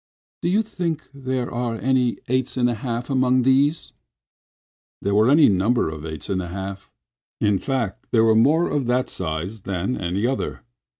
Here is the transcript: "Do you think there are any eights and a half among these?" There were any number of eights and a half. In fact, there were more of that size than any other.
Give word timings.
"Do 0.41 0.49
you 0.49 0.63
think 0.63 1.07
there 1.13 1.53
are 1.53 1.75
any 1.75 2.17
eights 2.27 2.57
and 2.57 2.67
a 2.67 2.73
half 2.73 3.07
among 3.11 3.43
these?" 3.43 3.93
There 4.99 5.13
were 5.13 5.29
any 5.29 5.47
number 5.47 5.91
of 5.91 6.07
eights 6.07 6.27
and 6.27 6.41
a 6.41 6.47
half. 6.47 6.89
In 7.39 7.59
fact, 7.59 8.07
there 8.09 8.23
were 8.23 8.33
more 8.33 8.67
of 8.67 8.87
that 8.87 9.09
size 9.11 9.61
than 9.61 9.95
any 9.95 10.25
other. 10.25 10.61